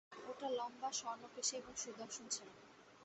ওটা 0.25 0.47
লম্বা, 0.49 0.89
স্বর্ণকেশী 0.91 1.53
এবং 1.57 1.73
সুদর্শন 1.75 2.25
ছিল। 2.29 2.47